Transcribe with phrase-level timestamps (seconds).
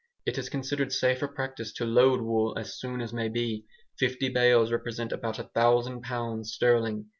[0.25, 3.65] It is considered safer practice to load wool as soon as may be;
[3.99, 7.09] fifty bales represent about a thousand pounds sterling.